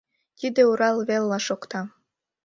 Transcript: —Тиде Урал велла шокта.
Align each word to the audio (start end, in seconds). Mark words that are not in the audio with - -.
—Тиде 0.39 0.61
Урал 0.71 0.97
велла 1.07 1.39
шокта. 1.47 1.81